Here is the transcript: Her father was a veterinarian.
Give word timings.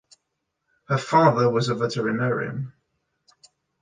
Her 0.85 0.97
father 0.97 1.47
was 1.47 1.69
a 1.69 1.75
veterinarian. 1.75 2.73